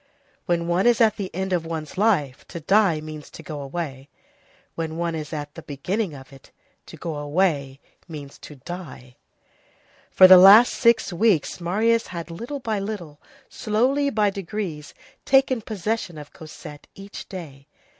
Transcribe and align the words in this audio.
When 0.47 0.67
one 0.67 0.87
is 0.87 0.99
at 0.99 1.17
the 1.17 1.29
end 1.31 1.53
of 1.53 1.63
one's 1.63 1.95
life, 1.95 2.43
to 2.47 2.59
die 2.59 3.01
means 3.01 3.29
to 3.29 3.43
go 3.43 3.61
away; 3.61 4.09
when 4.73 4.97
one 4.97 5.13
is 5.13 5.31
at 5.31 5.53
the 5.53 5.61
beginning 5.61 6.15
of 6.15 6.33
it, 6.33 6.49
to 6.87 6.97
go 6.97 7.17
away 7.17 7.79
means 8.07 8.39
to 8.39 8.55
die. 8.55 9.15
For 10.09 10.27
the 10.27 10.37
last 10.39 10.73
six 10.73 11.13
weeks, 11.13 11.61
Marius 11.61 12.07
had 12.07 12.31
little 12.31 12.59
by 12.59 12.79
little, 12.79 13.21
slowly, 13.47 14.09
by 14.09 14.31
degrees, 14.31 14.95
taken 15.23 15.61
possession 15.61 16.17
of 16.17 16.33
Cosette 16.33 16.87
each 16.95 17.29
day. 17.29 17.67